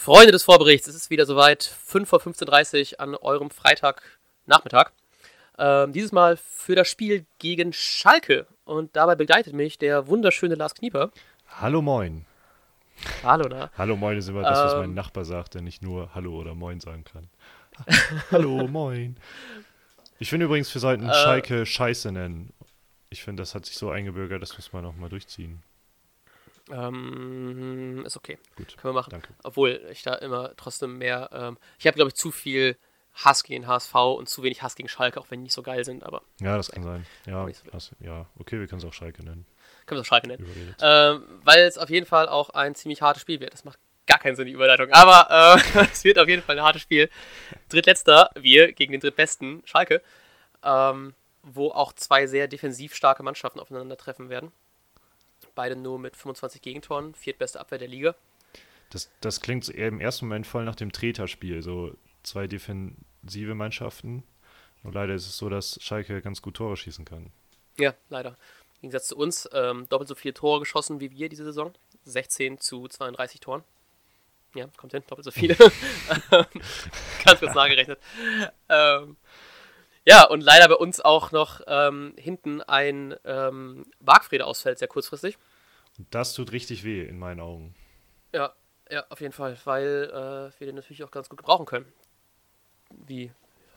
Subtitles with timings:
[0.00, 4.92] Freunde des Vorberichts, es ist wieder soweit, 5 vor 15.30 Uhr an eurem Freitagnachmittag.
[5.58, 8.46] Ähm, dieses Mal für das Spiel gegen Schalke.
[8.64, 11.10] Und dabei begleitet mich der wunderschöne Lars Knieper.
[11.48, 12.24] Hallo Moin.
[13.22, 13.70] Hallo, na.
[13.76, 16.80] Hallo Moin ist immer das, was mein Nachbar sagt, der nicht nur Hallo oder Moin
[16.80, 17.28] sagen kann.
[18.30, 19.18] Hallo Moin.
[20.18, 21.12] Ich finde übrigens, wir sollten Äh.
[21.12, 22.54] Schalke Scheiße nennen.
[23.10, 25.62] Ich finde, das hat sich so eingebürgert, das muss man nochmal durchziehen.
[26.72, 28.38] Ähm, ist okay.
[28.56, 29.10] Gut, Können wir machen.
[29.10, 29.28] danke.
[29.42, 31.30] Obwohl ich da immer trotzdem mehr.
[31.32, 32.76] Ähm, ich habe, glaube ich, zu viel
[33.14, 35.84] Hass gegen HSV und zu wenig Hass gegen Schalke, auch wenn die nicht so geil
[35.84, 37.06] sind, aber Ja, das kann sein.
[37.26, 38.26] Ja, so das, ja.
[38.38, 39.46] okay, wir können es auch Schalke nennen.
[39.86, 40.74] können wir es auch Schalke nennen.
[40.80, 43.52] Ähm, weil es auf jeden Fall auch ein ziemlich hartes Spiel wird.
[43.52, 44.90] Das macht gar keinen Sinn, die Überleitung.
[44.92, 47.10] Aber äh, es wird auf jeden Fall ein hartes Spiel.
[47.68, 50.02] Drittletzter, wir gegen den drittbesten, Schalke.
[50.62, 54.52] Ähm, wo auch zwei sehr defensiv starke Mannschaften aufeinandertreffen werden.
[55.54, 58.14] Beide nur mit 25 Gegentoren, viertbeste Abwehr der Liga.
[58.90, 61.62] Das, das klingt so eher im ersten Moment voll nach dem Treterspiel.
[61.62, 64.24] So zwei defensive Mannschaften.
[64.82, 67.30] Und leider ist es so, dass Schalke ganz gut Tore schießen kann.
[67.78, 68.30] Ja, leider.
[68.76, 71.72] Im Gegensatz zu uns, ähm, doppelt so viele Tore geschossen wie wir diese Saison.
[72.04, 73.62] 16 zu 32 Toren.
[74.54, 75.54] Ja, kommt hin, doppelt so viele.
[77.24, 78.00] Ganz kurz nachgerechnet.
[78.68, 79.16] Ähm,
[80.06, 85.38] ja, und leider bei uns auch noch ähm, hinten ein ähm, Bargfrede ausfällt, sehr kurzfristig.
[86.10, 87.74] Das tut richtig weh in meinen Augen.
[88.32, 88.54] Ja,
[88.90, 91.92] ja, auf jeden Fall, weil äh, wir den natürlich auch ganz gut gebrauchen können.
[92.90, 93.30] Wie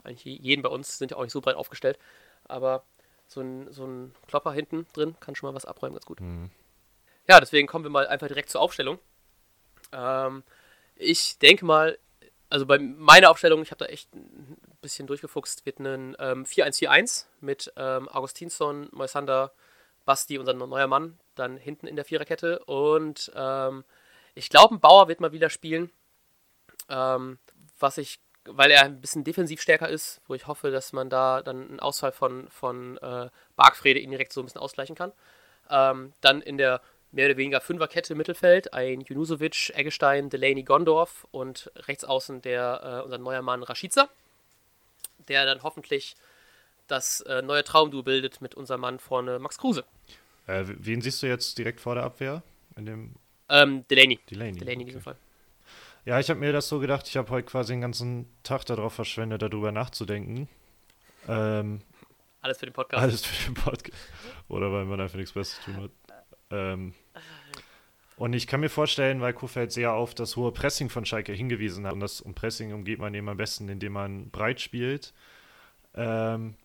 [0.03, 1.99] eigentlich jeden bei uns, sind ja auch nicht so breit aufgestellt.
[2.45, 2.83] Aber
[3.27, 6.21] so ein, so ein Klopper hinten drin kann schon mal was abräumen, ganz gut.
[6.21, 6.51] Mhm.
[7.27, 8.99] Ja, deswegen kommen wir mal einfach direkt zur Aufstellung.
[9.91, 10.43] Ähm,
[10.95, 11.97] ich denke mal,
[12.49, 14.09] also bei meiner Aufstellung, ich habe da echt
[14.83, 19.51] bisschen durchgefuchst, wird ein ähm, 4-1-4-1 mit ähm, Augustinsson, Moisander,
[20.05, 22.59] Basti, unser neuer Mann, dann hinten in der Viererkette.
[22.65, 23.83] Und ähm,
[24.35, 25.89] ich glaube, ein Bauer wird mal wieder spielen.
[26.89, 27.39] Ähm,
[27.79, 31.41] was ich, weil er ein bisschen defensiv stärker ist, wo ich hoffe, dass man da
[31.41, 35.11] dann einen Ausfall von, von äh, Bargfrede indirekt so ein bisschen ausgleichen kann.
[35.69, 36.81] Ähm, dann in der
[37.13, 43.03] mehr oder weniger Fünferkette Mittelfeld ein Junusovic, Eggestein, Delaney, Gondorf und rechts außen der, äh,
[43.03, 44.09] unser neuer Mann Rashica,
[45.29, 46.15] der dann hoffentlich
[46.87, 49.85] das äh, neue Traumduo bildet mit unserem Mann vorne Max Kruse.
[50.47, 52.43] Äh, wen siehst du jetzt direkt vor der Abwehr?
[52.75, 53.15] In dem
[53.49, 54.19] Ähm, Delaney.
[54.29, 54.59] Delaney.
[54.59, 55.11] Delaney in diesem okay.
[55.11, 55.17] Fall.
[56.05, 58.93] Ja, ich habe mir das so gedacht, ich habe heute quasi den ganzen Tag darauf
[58.93, 60.49] verschwendet, darüber nachzudenken.
[61.29, 61.81] Ähm,
[62.41, 63.01] Alles für den Podcast.
[63.01, 63.97] alles für den Podcast.
[64.49, 65.91] Oder weil man einfach nichts Besseres zu tun hat.
[66.51, 66.93] Ähm,
[68.23, 71.85] und ich kann mir vorstellen, weil Kofeld sehr auf das hohe Pressing von Schalke hingewiesen
[71.85, 71.91] hat.
[71.91, 75.13] Und das um Pressing umgeht man eben am besten, indem man breit spielt.
[75.93, 76.55] Ähm,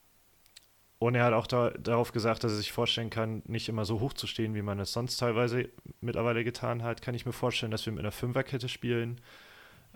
[1.01, 3.99] und er hat auch da, darauf gesagt, dass er sich vorstellen kann, nicht immer so
[3.99, 5.69] hoch zu stehen, wie man es sonst teilweise
[6.01, 7.03] mittlerweile getan hat.
[7.03, 9.21] Kann ich mir vorstellen, dass wir mit einer Fünferkette spielen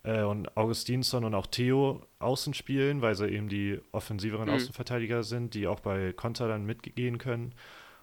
[0.02, 4.54] äh, und Augustinsson und auch Theo außen spielen, weil sie eben die offensiveren Mhm.
[4.56, 7.54] Außenverteidiger sind, die auch bei Konter dann mitgehen können.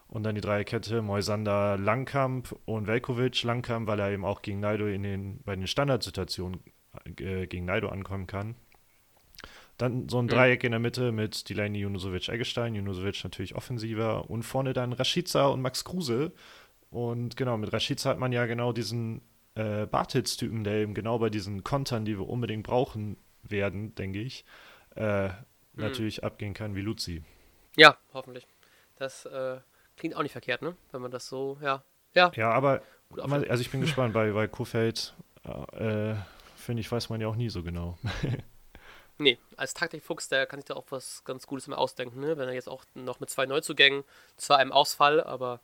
[0.10, 3.44] Und dann die Dreierkette, Moisander, Langkamp und Velkovic.
[3.44, 6.60] Langkamp, weil er eben auch gegen Naido in den, bei den Standardsituationen
[7.20, 8.56] äh, gegen Naido ankommen kann.
[9.78, 10.30] Dann so ein Mhm.
[10.30, 12.74] Dreieck in der Mitte mit Delaney, Junusovic, Eggestein.
[12.76, 14.30] Junusovic natürlich offensiver.
[14.30, 16.32] Und vorne dann Rashica und Max Kruse.
[16.90, 19.22] Und genau, mit Rashica hat man ja genau diesen
[19.54, 24.44] äh, Bartels-Typen, der eben genau bei diesen Kontern, die wir unbedingt brauchen werden, denke ich,
[24.96, 25.30] äh,
[25.76, 27.24] natürlich abgehen kann wie Luzi.
[27.78, 28.48] Ja, hoffentlich.
[28.98, 29.60] Das äh,
[30.00, 30.76] klingt auch nicht verkehrt, ne?
[30.92, 31.84] Wenn man das so, ja.
[32.16, 32.82] Ja, Ja, aber
[33.28, 36.16] mal, also ich bin gespannt, bei, bei Kofeld, äh,
[36.56, 37.98] finde ich, weiß man ja auch nie so genau.
[39.22, 42.38] Nee, als Taktikfuchs, der kann sich da auch was ganz Gutes immer ausdenken, ne?
[42.38, 44.06] Wenn er jetzt auch noch mit zwei Neuzugängen,
[44.38, 45.60] zwar einem Ausfall, aber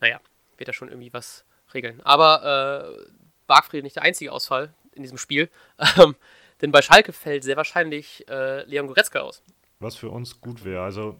[0.00, 0.20] naja,
[0.56, 1.44] wird er schon irgendwie was
[1.74, 2.00] regeln.
[2.04, 3.10] Aber äh,
[3.48, 5.50] Bargfried nicht der einzige Ausfall in diesem Spiel.
[5.98, 6.14] Ähm,
[6.62, 9.42] denn bei Schalke fällt sehr wahrscheinlich äh, Leon Goretzka aus.
[9.80, 10.84] Was für uns gut wäre.
[10.84, 11.18] Also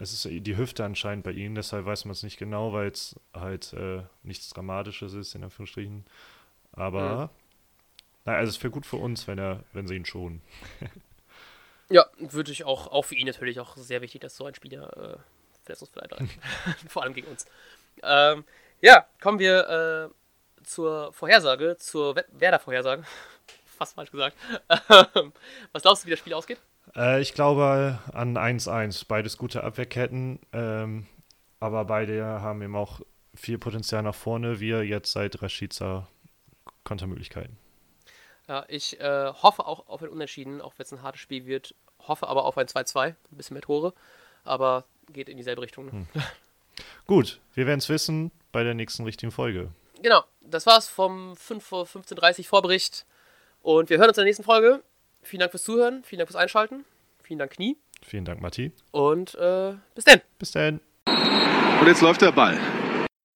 [0.00, 3.14] es ist die Hüfte anscheinend bei ihm, deshalb weiß man es nicht genau, weil es
[3.34, 6.04] halt äh, nichts Dramatisches ist, in Anführungsstrichen.
[6.72, 7.30] Aber
[8.24, 10.42] na, also es wäre gut für uns, wenn er, wenn sie ihn schonen.
[11.92, 14.96] Ja, würde ich auch, auch für ihn natürlich auch sehr wichtig, dass so ein Spieler
[14.96, 15.16] äh,
[15.64, 16.38] verletzungsfrei bleibt.
[16.88, 17.46] Vor allem gegen uns.
[18.04, 18.44] Ähm,
[18.80, 23.02] ja, kommen wir äh, zur Vorhersage, zur Werder-Vorhersage.
[23.76, 24.36] Fast falsch gesagt.
[24.68, 25.32] Ähm,
[25.72, 26.60] Was glaubst du, wie das Spiel ausgeht?
[26.96, 29.06] Äh, ich glaube an 1-1.
[29.08, 31.06] Beides gute Abwehrketten, ähm,
[31.60, 33.00] aber beide haben eben auch
[33.34, 34.60] viel Potenzial nach vorne.
[34.60, 36.08] Wir jetzt seit Rashica
[36.84, 37.56] Kontermöglichkeiten.
[38.48, 41.74] Ja, ich äh, hoffe auch auf ein Unentschieden, auch wenn es ein hartes Spiel wird.
[42.08, 43.92] Hoffe aber auf ein 2-2, ein bisschen mehr Tore.
[44.44, 45.86] Aber geht in dieselbe Richtung.
[45.86, 46.06] Ne?
[47.06, 49.70] Gut, wir werden es wissen bei der nächsten richtigen Folge.
[50.02, 53.06] Genau, das war's vom 5 vor 15.30 Vorbericht.
[53.62, 54.82] Und wir hören uns in der nächsten Folge.
[55.22, 56.84] Vielen Dank fürs Zuhören, vielen Dank fürs Einschalten,
[57.22, 58.72] vielen Dank Knie Vielen Dank, Matti.
[58.92, 60.20] und äh, bis dann.
[60.38, 60.80] Bis dann.
[61.06, 62.58] Und jetzt läuft der Ball.